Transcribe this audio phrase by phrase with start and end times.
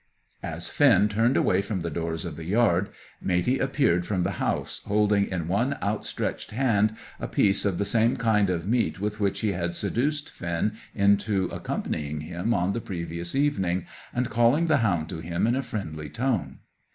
[0.41, 2.89] As Finn turned away from the doors of the yard,
[3.21, 8.17] Matey appeared from the house, holding in one outstretched hand a piece of the same
[8.17, 13.35] kind of meat with which he had seduced Finn into accompanying him on the previous
[13.35, 16.57] evening, and calling the hound to him in a friendly tone.